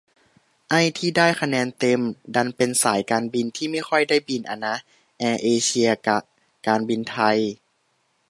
[0.69, 1.99] ไอ้ที่ได้คะแนนเต็ม
[2.35, 4.75] ดันเป็นสายการบินที่ไม่ค่อยได้บินอะนะ
[5.17, 6.17] แอร์เอเชีย กะ
[6.67, 7.37] การบินไทย